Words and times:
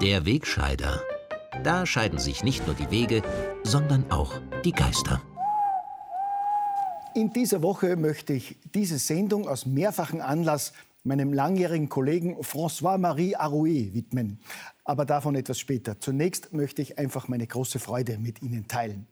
Der 0.00 0.26
Wegscheider. 0.26 1.02
Da 1.62 1.84
scheiden 1.84 2.18
sich 2.18 2.42
nicht 2.44 2.66
nur 2.66 2.74
die 2.74 2.90
Wege, 2.90 3.22
sondern 3.64 4.10
auch 4.10 4.32
die 4.64 4.72
Geister. 4.72 5.20
In 7.14 7.32
dieser 7.32 7.62
Woche 7.62 7.96
möchte 7.96 8.32
ich 8.32 8.56
diese 8.74 8.98
Sendung 8.98 9.46
aus 9.46 9.66
mehrfachen 9.66 10.20
Anlass 10.20 10.72
meinem 11.04 11.32
langjährigen 11.32 11.88
Kollegen 11.88 12.36
François-Marie 12.40 13.36
Arouet 13.36 13.94
widmen. 13.94 14.40
Aber 14.84 15.04
davon 15.04 15.34
etwas 15.34 15.58
später. 15.58 16.00
Zunächst 16.00 16.52
möchte 16.52 16.82
ich 16.82 16.98
einfach 16.98 17.28
meine 17.28 17.46
große 17.46 17.78
Freude 17.78 18.18
mit 18.18 18.42
Ihnen 18.42 18.66
teilen. 18.66 19.06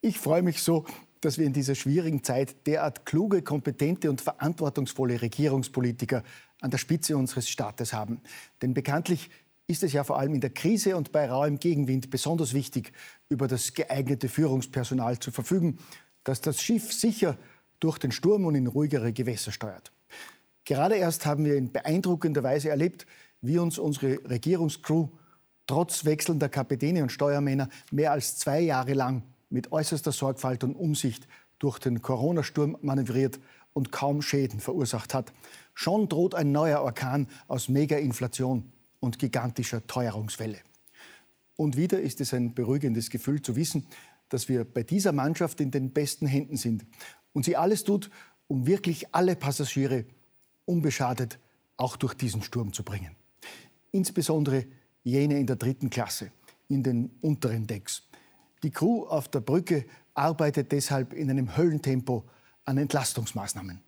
Ich 0.00 0.18
freue 0.18 0.42
mich 0.42 0.62
so, 0.62 0.84
dass 1.20 1.38
wir 1.38 1.46
in 1.46 1.52
dieser 1.52 1.74
schwierigen 1.74 2.22
Zeit 2.22 2.66
derart 2.66 3.04
kluge, 3.04 3.42
kompetente 3.42 4.08
und 4.08 4.20
verantwortungsvolle 4.20 5.20
Regierungspolitiker 5.20 6.22
an 6.60 6.70
der 6.70 6.78
Spitze 6.78 7.16
unseres 7.16 7.48
Staates 7.48 7.92
haben. 7.92 8.20
Denn 8.62 8.74
bekanntlich 8.74 9.30
ist 9.66 9.82
es 9.82 9.92
ja 9.92 10.04
vor 10.04 10.18
allem 10.18 10.34
in 10.34 10.40
der 10.40 10.50
Krise 10.50 10.96
und 10.96 11.12
bei 11.12 11.28
rauem 11.28 11.58
Gegenwind 11.58 12.10
besonders 12.10 12.54
wichtig, 12.54 12.92
über 13.28 13.48
das 13.48 13.74
geeignete 13.74 14.28
Führungspersonal 14.28 15.18
zu 15.18 15.30
verfügen, 15.30 15.78
das 16.24 16.40
das 16.40 16.62
Schiff 16.62 16.92
sicher 16.92 17.36
durch 17.80 17.98
den 17.98 18.12
Sturm 18.12 18.46
und 18.46 18.54
in 18.54 18.66
ruhigere 18.66 19.12
Gewässer 19.12 19.52
steuert. 19.52 19.92
Gerade 20.68 20.96
erst 20.96 21.24
haben 21.24 21.46
wir 21.46 21.56
in 21.56 21.72
beeindruckender 21.72 22.42
Weise 22.42 22.68
erlebt, 22.68 23.06
wie 23.40 23.56
uns 23.56 23.78
unsere 23.78 24.18
Regierungscrew 24.28 25.08
trotz 25.66 26.04
wechselnder 26.04 26.50
Kapitäne 26.50 27.02
und 27.02 27.10
Steuermänner 27.10 27.70
mehr 27.90 28.12
als 28.12 28.36
zwei 28.36 28.60
Jahre 28.60 28.92
lang 28.92 29.22
mit 29.48 29.72
äußerster 29.72 30.12
Sorgfalt 30.12 30.64
und 30.64 30.74
Umsicht 30.74 31.26
durch 31.58 31.78
den 31.78 32.02
Corona-Sturm 32.02 32.76
manövriert 32.82 33.40
und 33.72 33.92
kaum 33.92 34.20
Schäden 34.20 34.60
verursacht 34.60 35.14
hat. 35.14 35.32
Schon 35.72 36.06
droht 36.10 36.34
ein 36.34 36.52
neuer 36.52 36.82
Orkan 36.82 37.28
aus 37.46 37.70
Mega-Inflation 37.70 38.70
und 39.00 39.18
gigantischer 39.18 39.86
Teuerungswelle. 39.86 40.58
Und 41.56 41.78
wieder 41.78 41.98
ist 41.98 42.20
es 42.20 42.34
ein 42.34 42.52
beruhigendes 42.52 43.08
Gefühl 43.08 43.40
zu 43.40 43.56
wissen, 43.56 43.86
dass 44.28 44.50
wir 44.50 44.64
bei 44.64 44.82
dieser 44.82 45.12
Mannschaft 45.12 45.62
in 45.62 45.70
den 45.70 45.94
besten 45.94 46.26
Händen 46.26 46.58
sind 46.58 46.84
und 47.32 47.46
sie 47.46 47.56
alles 47.56 47.84
tut, 47.84 48.10
um 48.48 48.66
wirklich 48.66 49.14
alle 49.14 49.34
Passagiere 49.34 50.04
unbeschadet 50.68 51.38
auch 51.76 51.96
durch 51.96 52.14
diesen 52.14 52.42
Sturm 52.42 52.72
zu 52.72 52.82
bringen. 52.82 53.14
Insbesondere 53.92 54.66
jene 55.02 55.38
in 55.38 55.46
der 55.46 55.56
dritten 55.56 55.90
Klasse, 55.90 56.30
in 56.68 56.82
den 56.82 57.10
unteren 57.20 57.66
Decks. 57.66 58.02
Die 58.62 58.70
Crew 58.70 59.04
auf 59.04 59.28
der 59.28 59.40
Brücke 59.40 59.84
arbeitet 60.14 60.72
deshalb 60.72 61.12
in 61.12 61.30
einem 61.30 61.56
Höllentempo 61.56 62.24
an 62.64 62.78
Entlastungsmaßnahmen 62.78 63.80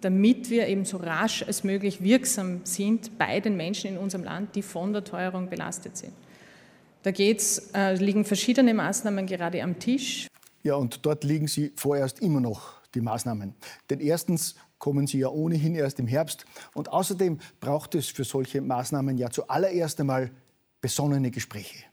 damit 0.00 0.50
wir 0.50 0.68
eben 0.68 0.84
so 0.84 0.96
rasch 0.96 1.42
als 1.42 1.64
möglich 1.64 2.02
wirksam 2.02 2.60
sind 2.64 3.18
bei 3.18 3.40
den 3.40 3.56
Menschen 3.56 3.90
in 3.90 3.98
unserem 3.98 4.24
Land, 4.24 4.54
die 4.56 4.62
von 4.62 4.92
der 4.92 5.04
Teuerung 5.04 5.48
belastet 5.48 5.96
sind. 5.96 6.12
Da 7.02 7.10
geht's, 7.10 7.70
äh, 7.74 7.94
liegen 7.94 8.24
verschiedene 8.24 8.74
Maßnahmen 8.74 9.26
gerade 9.26 9.62
am 9.62 9.78
Tisch. 9.78 10.26
Ja, 10.62 10.74
und 10.74 11.04
dort 11.06 11.24
liegen 11.24 11.48
sie 11.48 11.72
vorerst 11.74 12.20
immer 12.20 12.40
noch, 12.40 12.74
die 12.94 13.00
Maßnahmen. 13.00 13.54
Denn 13.88 14.00
erstens 14.00 14.56
kommen 14.80 15.06
sie 15.06 15.20
ja 15.20 15.28
ohnehin 15.28 15.76
erst 15.76 16.00
im 16.00 16.08
Herbst. 16.08 16.44
Und 16.74 16.92
außerdem 16.92 17.38
braucht 17.60 17.94
es 17.94 18.08
für 18.08 18.24
solche 18.24 18.60
Maßnahmen 18.60 19.16
ja 19.16 19.30
zuallererst 19.30 20.00
einmal 20.00 20.32
besonnene 20.80 21.30
Gespräche. 21.30 21.84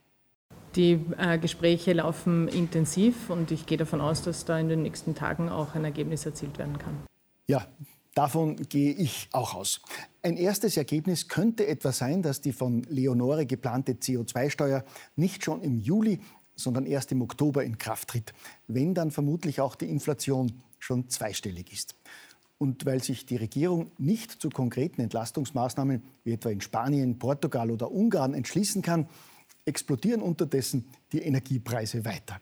Die 0.76 1.00
äh, 1.18 1.38
Gespräche 1.38 1.94
laufen 1.94 2.48
intensiv 2.48 3.30
und 3.30 3.52
ich 3.52 3.68
gehe 3.68 3.78
davon 3.78 4.02
aus, 4.02 4.24
dass 4.24 4.46
da 4.46 4.58
in 4.58 4.70
den 4.70 4.82
nächsten 4.82 5.14
Tagen 5.14 5.50
auch 5.50 5.76
ein 5.76 5.86
Ergebnis 5.86 6.26
erzielt 6.26 6.58
werden 6.58 6.80
kann. 6.80 6.98
Ja, 7.48 7.68
Davon 8.18 8.56
gehe 8.68 8.94
ich 8.94 9.30
auch 9.32 9.54
aus. 9.54 9.80
Ein 10.24 10.38
erstes 10.38 10.76
Ergebnis 10.76 11.28
könnte 11.28 11.68
etwa 11.68 11.92
sein, 11.92 12.24
dass 12.24 12.42
die 12.42 12.52
von 12.52 12.82
Leonore 12.90 13.46
geplante 13.46 13.92
CO2-Steuer 13.92 14.84
nicht 15.16 15.44
schon 15.44 15.62
im 15.62 15.78
Juli, 15.78 16.20
sondern 16.56 16.88
erst 16.88 17.12
im 17.12 17.22
Oktober 17.22 17.64
in 17.64 17.78
Kraft 17.78 18.08
tritt, 18.08 18.34
wenn 18.68 18.96
dann 18.96 19.12
vermutlich 19.12 19.62
auch 19.62 19.76
die 19.76 19.86
Inflation 19.86 20.64
schon 20.80 21.08
zweistellig 21.10 21.72
ist. 21.72 21.94
Und 22.58 22.86
weil 22.86 23.04
sich 23.04 23.26
die 23.26 23.36
Regierung 23.36 23.92
nicht 23.98 24.32
zu 24.32 24.50
konkreten 24.50 25.02
Entlastungsmaßnahmen 25.02 26.02
wie 26.24 26.34
etwa 26.34 26.50
in 26.50 26.62
Spanien, 26.62 27.20
Portugal 27.20 27.70
oder 27.70 27.92
Ungarn 27.92 28.34
entschließen 28.34 28.82
kann, 28.82 29.08
explodieren 29.66 30.22
unterdessen 30.22 30.88
die 31.12 31.22
Energiepreise 31.22 32.04
weiter. 32.06 32.40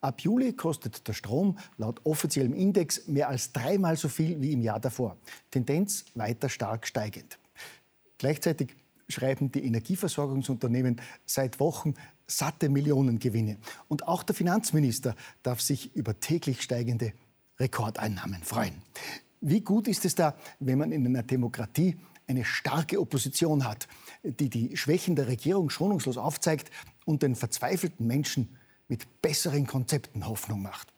Ab 0.00 0.20
Juli 0.20 0.52
kostet 0.52 1.08
der 1.08 1.14
Strom 1.14 1.58
laut 1.78 2.00
offiziellem 2.04 2.54
Index 2.54 3.08
mehr 3.08 3.28
als 3.28 3.52
dreimal 3.52 3.96
so 3.96 4.08
viel 4.08 4.40
wie 4.40 4.52
im 4.52 4.62
Jahr 4.62 4.78
davor. 4.78 5.16
Tendenz 5.50 6.04
weiter 6.14 6.48
stark 6.48 6.86
steigend. 6.86 7.38
Gleichzeitig 8.18 8.76
schreiben 9.08 9.50
die 9.50 9.64
Energieversorgungsunternehmen 9.64 11.00
seit 11.24 11.58
Wochen 11.60 11.94
satte 12.26 12.68
Millionengewinne. 12.68 13.56
Und 13.88 14.06
auch 14.06 14.22
der 14.22 14.34
Finanzminister 14.34 15.14
darf 15.42 15.60
sich 15.60 15.94
über 15.94 16.18
täglich 16.18 16.62
steigende 16.62 17.12
Rekordeinnahmen 17.58 18.42
freuen. 18.42 18.74
Wie 19.48 19.60
gut 19.60 19.86
ist 19.86 20.04
es 20.04 20.16
da, 20.16 20.34
wenn 20.58 20.76
man 20.76 20.90
in 20.90 21.06
einer 21.06 21.22
Demokratie 21.22 21.96
eine 22.26 22.44
starke 22.44 23.00
Opposition 23.00 23.64
hat, 23.64 23.86
die 24.24 24.50
die 24.50 24.76
Schwächen 24.76 25.14
der 25.14 25.28
Regierung 25.28 25.70
schonungslos 25.70 26.16
aufzeigt 26.16 26.72
und 27.04 27.22
den 27.22 27.36
verzweifelten 27.36 28.08
Menschen 28.08 28.56
mit 28.88 29.22
besseren 29.22 29.64
Konzepten 29.64 30.26
Hoffnung 30.26 30.62
macht. 30.62 30.92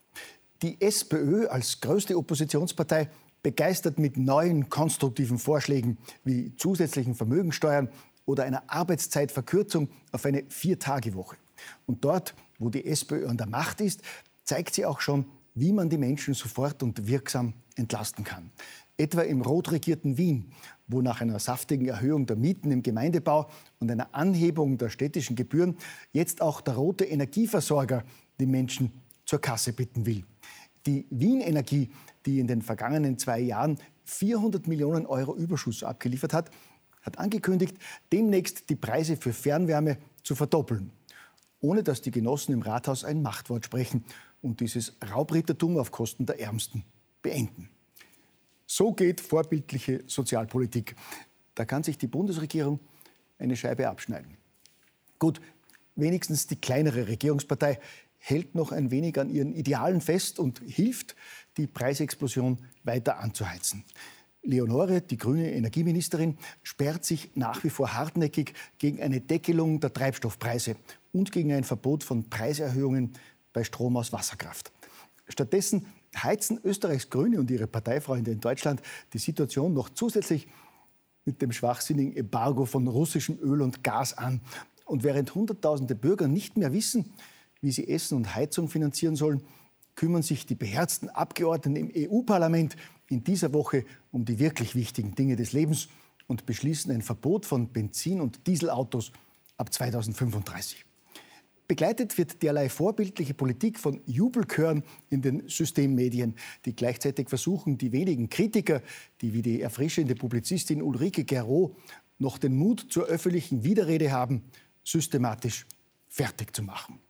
Die 0.63 0.81
SPÖ 0.81 1.49
als 1.49 1.83
größte 1.83 2.17
Oppositionspartei 2.17 3.11
begeistert 3.43 3.99
mit 3.99 4.17
neuen 4.17 4.71
konstruktiven 4.71 5.39
Vorschlägen 5.39 5.99
wie 6.25 6.57
zusätzlichen 6.57 7.15
Vermögensteuern 7.15 7.91
oder 8.25 8.45
einer 8.45 8.63
Arbeitszeitverkürzung 8.67 9.91
auf 10.11 10.25
eine 10.25 10.45
Viertagewoche. 10.49 11.37
Und 11.85 12.03
dort, 12.03 12.35
wo 12.59 12.71
die 12.71 12.87
SPÖ 12.87 13.27
an 13.27 13.37
der 13.37 13.47
Macht 13.47 13.83
ist, 13.83 14.01
zeigt 14.45 14.75
sie 14.75 14.87
auch 14.87 15.03
schon, 15.03 15.27
wie 15.59 15.73
man 15.73 15.89
die 15.89 15.99
Menschen 15.99 16.35
sofort 16.35 16.83
und 16.83 17.07
wirksam 17.07 17.55
entlasten 17.77 18.25
kann. 18.25 18.51
Etwa 18.97 19.23
im 19.23 19.43
rot 19.43 19.71
regierten 19.71 20.17
Wien, 20.17 20.53
wo 20.87 21.03
nach 21.03 21.21
einer 21.21 21.39
saftigen 21.39 21.87
Erhöhung 21.87 22.27
der 22.27 22.37
Mieten 22.37 22.71
im 22.71 22.83
Gemeindebau 22.83 23.49
und 23.79 23.91
einer 23.91 24.15
Anhebung 24.15 24.79
der 24.79 24.89
städtischen 24.89 25.37
Gebühren 25.37 25.77
jetzt 26.13 26.43
auch 26.43 26.61
der 26.61 26.75
rote 26.75 27.05
Energieversorger 27.05 28.05
die 28.41 28.47
Menschen 28.47 28.93
zur 29.25 29.41
Kasse 29.41 29.73
bitten 29.73 30.07
will. 30.07 30.25
Die 30.87 31.07
Wien 31.11 31.41
Energie, 31.41 31.91
die 32.25 32.41
in 32.41 32.47
den 32.47 32.63
vergangenen 32.63 33.19
zwei 33.19 33.41
Jahren 33.41 33.79
400 34.05 34.67
Millionen 34.67 35.07
Euro 35.07 35.37
Überschuss 35.37 35.83
abgeliefert 35.83 36.33
hat, 36.33 36.51
hat 37.03 37.19
angekündigt, 37.19 37.77
demnächst 38.13 38.71
die 38.71 38.77
Preise 38.77 39.17
für 39.17 39.33
Fernwärme 39.33 39.99
zu 40.23 40.35
verdoppeln, 40.35 40.91
ohne 41.61 41.83
dass 41.83 42.01
die 42.01 42.11
Genossen 42.11 42.53
im 42.53 42.63
Rathaus 42.63 43.05
ein 43.05 43.23
Machtwort 43.23 43.65
sprechen 43.65 44.05
und 44.43 44.61
dieses 44.61 44.97
Raubrittertum 45.11 45.79
auf 45.79 45.91
Kosten 45.91 46.27
der 46.27 46.41
Ärmsten 46.41 46.85
beenden. 47.23 47.69
So 48.67 48.93
geht 48.93 49.21
vorbildliche 49.21 50.03
Sozialpolitik. 50.07 50.95
Da 51.55 51.65
kann 51.65 51.83
sich 51.83 51.99
die 51.99 52.07
Bundesregierung 52.07 52.81
eine 53.39 53.57
Scheibe 53.57 53.89
abschneiden. 53.89 54.37
Gut, 55.19 55.41
wenigstens 55.97 56.47
die 56.47 56.57
kleinere 56.57 57.09
Regierungspartei 57.09 57.81
hält 58.19 58.55
noch 58.55 58.73
ein 58.73 58.91
wenig 58.91 59.19
an 59.19 59.31
ihren 59.31 59.55
Idealen 59.55 60.01
fest 60.01 60.39
und 60.39 60.61
hilft, 60.67 61.17
die 61.57 61.67
Preisexplosion 61.67 62.59
weiter 62.85 63.19
anzuheizen. 63.19 63.85
Leonore, 64.43 65.01
die 65.01 65.17
grüne 65.17 65.53
Energieministerin, 65.53 66.39
sperrt 66.63 67.05
sich 67.05 67.31
nach 67.35 67.65
wie 67.65 67.71
vor 67.71 67.95
hartnäckig 67.95 68.55
gegen 68.79 69.03
eine 69.03 69.21
Deckelung 69.21 69.81
der 69.81 69.93
Treibstoffpreise 69.93 70.77
und 71.13 71.33
gegen 71.33 71.53
ein 71.53 71.65
Verbot 71.65 72.05
von 72.05 72.29
Preiserhöhungen 72.31 73.15
bei 73.53 73.65
Strom 73.65 73.97
aus 73.97 74.13
Wasserkraft. 74.13 74.73
Stattdessen 75.29 75.87
heizen 76.17 76.61
Österreichs 76.65 77.11
Grüne 77.11 77.39
und 77.39 77.51
ihre 77.51 77.67
Parteifreunde 77.67 78.31
in 78.31 78.41
Deutschland 78.41 78.81
die 79.13 79.19
Situation 79.19 79.75
noch 79.75 79.91
zusätzlich 79.91 80.49
mit 81.25 81.43
dem 81.43 81.53
schwachsinnigen 81.53 82.17
Embargo 82.17 82.65
von 82.65 82.89
russischem 82.89 83.39
Öl 83.41 83.61
und 83.61 83.85
Gas 83.85 84.17
an. 84.17 84.41
Und 84.87 85.05
während 85.05 85.35
Hunderttausende 85.35 85.95
Bürger 85.95 86.29
nicht 86.29 86.57
mehr 86.57 86.73
wissen, 86.73 87.13
wie 87.61 87.71
sie 87.71 87.89
Essen 87.89 88.17
und 88.17 88.35
Heizung 88.35 88.69
finanzieren 88.69 89.17
sollen, 89.17 89.43
kümmern 89.95 90.23
sich 90.23 90.47
die 90.47 90.55
beherzten 90.55 91.11
Abgeordneten 91.11 91.77
im 91.77 92.11
EU-Parlament 92.11 92.77
in 93.09 93.25
dieser 93.25 93.53
Woche 93.53 93.85
um 94.11 94.25
die 94.25 94.39
wirklich 94.39 94.75
wichtigen 94.75 95.15
Dinge 95.15 95.37
des 95.37 95.53
Lebens 95.53 95.89
und 96.27 96.47
beschließen 96.47 96.93
ein 96.93 97.03
Verbot 97.03 97.45
von 97.45 97.73
Benzin- 97.73 98.21
und 98.21 98.47
Dieselautos 98.47 99.13
ab 99.57 99.73
2035. 99.73 100.88
Begleitet 101.69 102.17
wird 102.17 102.43
derlei 102.43 102.71
vorbildliche 102.71 103.35
Politik 103.35 103.79
von 103.79 104.01
Jubelchören 104.07 104.83
in 105.11 105.21
den 105.21 105.47
Systemmedien, 105.51 106.35
die 106.65 106.75
gleichzeitig 106.75 107.29
versuchen, 107.29 107.77
die 107.77 107.93
wenigen 107.93 108.31
Kritiker, 108.31 108.81
die 109.21 109.35
wie 109.35 109.43
die 109.43 109.61
erfrischende 109.61 110.15
Publizistin 110.15 110.81
Ulrike 110.81 111.25
Gero 111.25 111.77
noch 112.19 112.39
den 112.39 112.57
Mut 112.57 112.87
zur 112.89 113.05
öffentlichen 113.05 113.65
Widerrede 113.65 114.11
haben, 114.11 114.45
systematisch 114.83 115.67
fertig 116.09 116.57
zu 116.57 116.63
machen. 116.63 117.01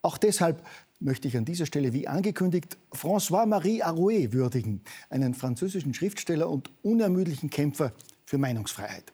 Auch 0.00 0.16
deshalb 0.16 0.64
möchte 1.00 1.28
ich 1.28 1.36
an 1.36 1.44
dieser 1.44 1.66
Stelle, 1.66 1.92
wie 1.92 2.08
angekündigt, 2.08 2.78
François-Marie 2.92 3.82
Arouet 3.82 4.32
würdigen, 4.32 4.80
einen 5.10 5.34
französischen 5.34 5.92
Schriftsteller 5.92 6.48
und 6.48 6.70
unermüdlichen 6.82 7.50
Kämpfer 7.50 7.92
für 8.24 8.38
Meinungsfreiheit. 8.38 9.12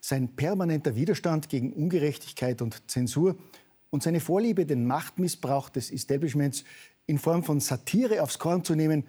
Sein 0.00 0.34
permanenter 0.34 0.96
Widerstand 0.96 1.50
gegen 1.50 1.74
Ungerechtigkeit 1.74 2.62
und 2.62 2.90
Zensur 2.90 3.36
und 3.90 4.02
seine 4.02 4.20
Vorliebe, 4.20 4.66
den 4.66 4.86
Machtmissbrauch 4.86 5.68
des 5.68 5.90
Establishments 5.90 6.64
in 7.06 7.18
Form 7.18 7.42
von 7.42 7.60
Satire 7.60 8.22
aufs 8.22 8.38
Korn 8.38 8.64
zu 8.64 8.74
nehmen, 8.74 9.04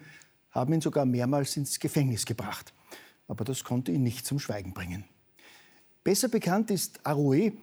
haben 0.50 0.72
ihn 0.74 0.80
sogar 0.80 1.06
mehrmals 1.06 1.56
ins 1.56 1.78
Gefängnis 1.78 2.26
gebracht. 2.26 2.74
Aber 3.28 3.44
das 3.44 3.64
konnte 3.64 3.92
ihn 3.92 4.02
nicht 4.02 4.26
zum 4.26 4.38
Schweigen 4.38 4.74
bringen. 4.74 5.04
Besser 6.04 6.28
bekannt 6.28 6.70
ist 6.70 7.00
Arouet, 7.06 7.54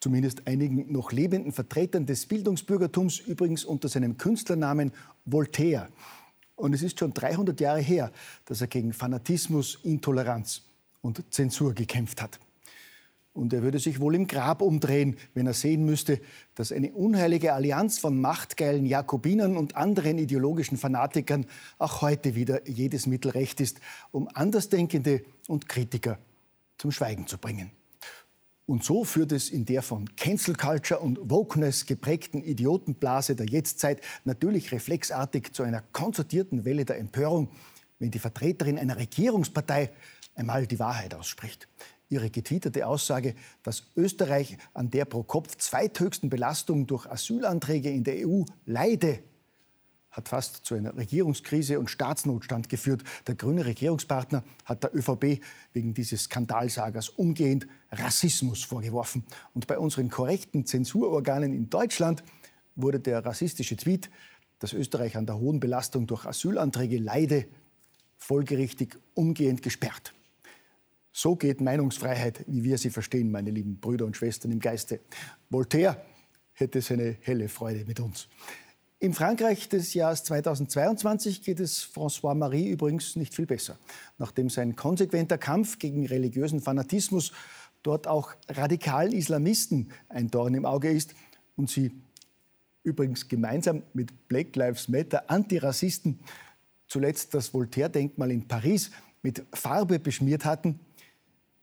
zumindest 0.00 0.46
einigen 0.46 0.90
noch 0.90 1.12
lebenden 1.12 1.52
Vertretern 1.52 2.06
des 2.06 2.26
Bildungsbürgertums, 2.26 3.20
übrigens 3.20 3.64
unter 3.64 3.88
seinem 3.88 4.16
Künstlernamen 4.16 4.92
Voltaire. 5.26 5.88
Und 6.56 6.72
es 6.72 6.82
ist 6.82 6.98
schon 6.98 7.12
300 7.12 7.60
Jahre 7.60 7.80
her, 7.80 8.10
dass 8.46 8.60
er 8.60 8.66
gegen 8.66 8.92
Fanatismus, 8.92 9.78
Intoleranz 9.84 10.62
und 11.02 11.22
Zensur 11.30 11.74
gekämpft 11.74 12.22
hat. 12.22 12.40
Und 13.38 13.52
er 13.52 13.62
würde 13.62 13.78
sich 13.78 14.00
wohl 14.00 14.16
im 14.16 14.26
Grab 14.26 14.62
umdrehen, 14.62 15.16
wenn 15.32 15.46
er 15.46 15.54
sehen 15.54 15.84
müsste, 15.84 16.20
dass 16.56 16.72
eine 16.72 16.90
unheilige 16.90 17.52
Allianz 17.52 18.00
von 18.00 18.20
machtgeilen 18.20 18.84
Jakobinern 18.84 19.56
und 19.56 19.76
anderen 19.76 20.18
ideologischen 20.18 20.76
Fanatikern 20.76 21.46
auch 21.78 22.02
heute 22.02 22.34
wieder 22.34 22.68
jedes 22.68 23.06
Mittel 23.06 23.30
recht 23.30 23.60
ist, 23.60 23.80
um 24.10 24.28
Andersdenkende 24.34 25.22
und 25.46 25.68
Kritiker 25.68 26.18
zum 26.78 26.90
Schweigen 26.90 27.28
zu 27.28 27.38
bringen. 27.38 27.70
Und 28.66 28.82
so 28.82 29.04
führt 29.04 29.30
es 29.30 29.50
in 29.50 29.64
der 29.64 29.82
von 29.82 30.16
Cancel 30.16 30.56
Culture 30.56 30.98
und 30.98 31.30
Wokeness 31.30 31.86
geprägten 31.86 32.42
Idiotenblase 32.42 33.36
der 33.36 33.46
Jetztzeit 33.46 34.00
natürlich 34.24 34.72
reflexartig 34.72 35.52
zu 35.52 35.62
einer 35.62 35.82
konzertierten 35.92 36.64
Welle 36.64 36.84
der 36.84 36.98
Empörung, 36.98 37.50
wenn 38.00 38.10
die 38.10 38.18
Vertreterin 38.18 38.78
einer 38.78 38.96
Regierungspartei 38.96 39.90
einmal 40.34 40.66
die 40.66 40.80
Wahrheit 40.80 41.14
ausspricht 41.14 41.68
ihre 42.08 42.30
getwitterte 42.30 42.86
Aussage, 42.86 43.34
dass 43.62 43.84
Österreich 43.96 44.58
an 44.74 44.90
der 44.90 45.04
pro 45.04 45.22
Kopf 45.22 45.56
zweithöchsten 45.56 46.30
Belastung 46.30 46.86
durch 46.86 47.06
Asylanträge 47.06 47.90
in 47.90 48.04
der 48.04 48.26
EU 48.26 48.44
leide, 48.66 49.20
hat 50.10 50.28
fast 50.28 50.64
zu 50.64 50.74
einer 50.74 50.96
Regierungskrise 50.96 51.78
und 51.78 51.90
Staatsnotstand 51.90 52.68
geführt. 52.68 53.04
Der 53.26 53.34
grüne 53.34 53.66
Regierungspartner 53.66 54.42
hat 54.64 54.82
der 54.82 54.94
ÖVP 54.94 55.40
wegen 55.72 55.94
dieses 55.94 56.24
Skandalsagers 56.24 57.10
umgehend 57.10 57.68
Rassismus 57.92 58.64
vorgeworfen. 58.64 59.24
Und 59.54 59.66
bei 59.66 59.78
unseren 59.78 60.08
korrekten 60.08 60.66
Zensurorganen 60.66 61.52
in 61.52 61.70
Deutschland 61.70 62.24
wurde 62.74 63.00
der 63.00 63.24
rassistische 63.24 63.76
Tweet, 63.76 64.10
dass 64.58 64.72
Österreich 64.72 65.16
an 65.16 65.26
der 65.26 65.38
hohen 65.38 65.60
Belastung 65.60 66.06
durch 66.06 66.26
Asylanträge 66.26 66.98
leide, 66.98 67.46
folgerichtig 68.16 68.98
umgehend 69.14 69.62
gesperrt. 69.62 70.14
So 71.12 71.36
geht 71.36 71.60
Meinungsfreiheit, 71.60 72.44
wie 72.46 72.64
wir 72.64 72.78
sie 72.78 72.90
verstehen, 72.90 73.30
meine 73.30 73.50
lieben 73.50 73.80
Brüder 73.80 74.04
und 74.04 74.16
Schwestern 74.16 74.52
im 74.52 74.60
Geiste. 74.60 75.00
Voltaire 75.50 76.02
hätte 76.52 76.80
seine 76.80 77.16
helle 77.20 77.48
Freude 77.48 77.84
mit 77.86 78.00
uns. 78.00 78.28
Im 79.00 79.14
Frankreich 79.14 79.68
des 79.68 79.94
Jahres 79.94 80.24
2022 80.24 81.42
geht 81.42 81.60
es 81.60 81.84
François 81.84 82.34
Marie 82.34 82.68
übrigens 82.68 83.14
nicht 83.14 83.32
viel 83.32 83.46
besser. 83.46 83.78
Nachdem 84.18 84.50
sein 84.50 84.74
konsequenter 84.74 85.38
Kampf 85.38 85.78
gegen 85.78 86.04
religiösen 86.04 86.60
Fanatismus 86.60 87.32
dort 87.84 88.08
auch 88.08 88.34
radikalen 88.48 89.12
Islamisten 89.12 89.92
ein 90.08 90.30
Dorn 90.32 90.54
im 90.54 90.64
Auge 90.64 90.90
ist 90.90 91.14
und 91.54 91.70
sie 91.70 91.92
übrigens 92.82 93.28
gemeinsam 93.28 93.84
mit 93.92 94.28
Black 94.28 94.56
Lives 94.56 94.88
Matter 94.88 95.30
Antirassisten 95.30 96.18
zuletzt 96.88 97.34
das 97.34 97.54
Voltaire-Denkmal 97.54 98.32
in 98.32 98.48
Paris 98.48 98.90
mit 99.22 99.44
Farbe 99.52 99.98
beschmiert 99.98 100.44
hatten, 100.44 100.80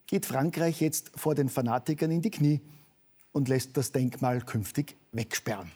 geht 0.08 0.26
Frankreich 0.26 0.82
jetzt 0.82 1.12
vor 1.16 1.36
den 1.36 1.50
Fanatikern 1.50 2.12
in 2.12 2.22
die 2.22 2.32
Knie 2.32 2.62
und 3.32 3.48
lässt 3.48 3.76
das 3.78 3.92
Denkmal 3.92 4.42
künftig 4.42 4.96
wegsperren. 5.12 5.72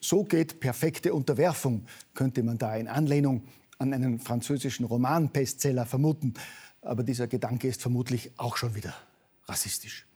So 0.00 0.24
geht 0.24 0.60
perfekte 0.60 1.14
Unterwerfung, 1.14 1.86
könnte 2.14 2.42
man 2.42 2.58
da 2.58 2.76
in 2.76 2.88
Anlehnung 2.88 3.42
an 3.78 3.92
einen 3.92 4.20
französischen 4.20 4.86
Roman-Bestseller 4.86 5.86
vermuten. 5.86 6.34
Aber 6.82 7.02
dieser 7.02 7.26
Gedanke 7.26 7.68
ist 7.68 7.82
vermutlich 7.82 8.30
auch 8.36 8.56
schon 8.56 8.74
wieder 8.74 8.94
rassistisch. 9.46 10.06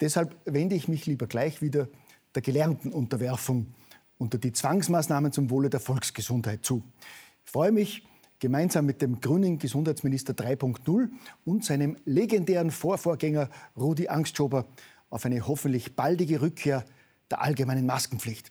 Deshalb 0.00 0.36
wende 0.44 0.74
ich 0.74 0.88
mich 0.88 1.06
lieber 1.06 1.26
gleich 1.26 1.62
wieder 1.62 1.88
der 2.34 2.42
gelernten 2.42 2.92
Unterwerfung 2.92 3.74
unter 4.18 4.38
die 4.38 4.52
Zwangsmaßnahmen 4.52 5.32
zum 5.32 5.50
Wohle 5.50 5.68
der 5.68 5.80
Volksgesundheit 5.80 6.64
zu. 6.64 6.82
Ich 7.44 7.50
freue 7.50 7.72
mich, 7.72 8.06
gemeinsam 8.42 8.86
mit 8.86 9.00
dem 9.00 9.20
grünen 9.20 9.60
Gesundheitsminister 9.60 10.32
3.0 10.32 11.08
und 11.44 11.64
seinem 11.64 11.96
legendären 12.04 12.72
Vorvorgänger 12.72 13.48
Rudi 13.76 14.08
Angstschober 14.08 14.66
auf 15.10 15.24
eine 15.24 15.46
hoffentlich 15.46 15.94
baldige 15.94 16.42
Rückkehr 16.42 16.84
der 17.30 17.40
allgemeinen 17.40 17.86
Maskenpflicht. 17.86 18.50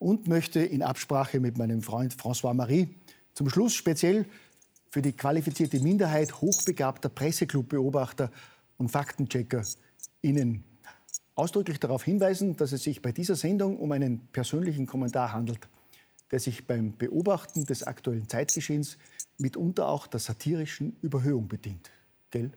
Und 0.00 0.26
möchte 0.26 0.58
in 0.58 0.82
Absprache 0.82 1.38
mit 1.38 1.56
meinem 1.56 1.82
Freund 1.82 2.16
François 2.16 2.52
Marie 2.52 2.96
zum 3.32 3.48
Schluss 3.48 3.74
speziell 3.74 4.26
für 4.90 5.02
die 5.02 5.12
qualifizierte 5.12 5.78
Minderheit 5.78 6.40
hochbegabter 6.40 7.08
Presseclub-Beobachter 7.08 8.32
und 8.76 8.90
Faktenchecker 8.90 9.62
Ihnen 10.20 10.64
ausdrücklich 11.36 11.78
darauf 11.78 12.02
hinweisen, 12.02 12.56
dass 12.56 12.72
es 12.72 12.82
sich 12.82 13.02
bei 13.02 13.12
dieser 13.12 13.36
Sendung 13.36 13.78
um 13.78 13.92
einen 13.92 14.18
persönlichen 14.32 14.86
Kommentar 14.86 15.32
handelt, 15.32 15.68
der 16.30 16.40
sich 16.40 16.66
beim 16.66 16.96
Beobachten 16.96 17.64
des 17.64 17.82
aktuellen 17.82 18.28
Zeitgeschehens 18.28 18.98
mitunter 19.38 19.88
auch 19.88 20.06
der 20.06 20.20
satirischen 20.20 20.96
Überhöhung 21.00 21.48
bedient. 21.48 21.90
Gell? 22.30 22.52